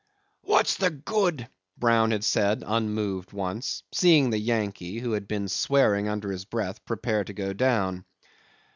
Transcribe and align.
'"What's 0.41 0.77
the 0.77 0.89
good?" 0.89 1.47
Brown 1.77 2.09
had 2.09 2.23
said 2.23 2.63
unmoved 2.65 3.33
once, 3.33 3.83
seeing 3.91 4.31
the 4.31 4.39
Yankee, 4.39 4.97
who 4.97 5.11
had 5.11 5.27
been 5.27 5.47
swearing 5.47 6.07
under 6.09 6.31
his 6.31 6.43
breath, 6.43 6.83
prepare 6.85 7.23
to 7.23 7.33
go 7.33 7.53
down. 7.53 8.05